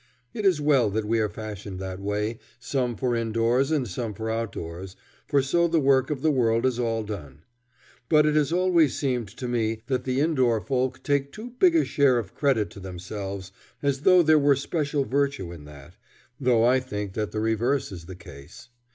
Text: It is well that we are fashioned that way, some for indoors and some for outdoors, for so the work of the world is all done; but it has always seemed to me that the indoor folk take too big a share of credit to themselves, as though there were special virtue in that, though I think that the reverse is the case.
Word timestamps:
It 0.33 0.45
is 0.47 0.59
well 0.59 0.89
that 0.89 1.05
we 1.05 1.19
are 1.19 1.29
fashioned 1.29 1.77
that 1.79 1.99
way, 1.99 2.39
some 2.57 2.95
for 2.95 3.15
indoors 3.15 3.69
and 3.69 3.87
some 3.87 4.15
for 4.15 4.31
outdoors, 4.31 4.95
for 5.27 5.43
so 5.43 5.67
the 5.67 5.79
work 5.79 6.09
of 6.09 6.23
the 6.23 6.31
world 6.31 6.65
is 6.65 6.79
all 6.79 7.03
done; 7.03 7.43
but 8.09 8.25
it 8.25 8.35
has 8.35 8.51
always 8.51 8.97
seemed 8.97 9.27
to 9.37 9.47
me 9.47 9.83
that 9.85 10.03
the 10.03 10.19
indoor 10.19 10.59
folk 10.59 11.03
take 11.03 11.31
too 11.31 11.51
big 11.59 11.75
a 11.75 11.85
share 11.85 12.17
of 12.17 12.33
credit 12.33 12.71
to 12.71 12.79
themselves, 12.79 13.51
as 13.83 14.01
though 14.01 14.23
there 14.23 14.39
were 14.39 14.55
special 14.55 15.05
virtue 15.05 15.51
in 15.51 15.65
that, 15.65 15.97
though 16.39 16.63
I 16.63 16.79
think 16.79 17.13
that 17.13 17.31
the 17.31 17.39
reverse 17.39 17.91
is 17.91 18.07
the 18.07 18.15
case. 18.15 18.69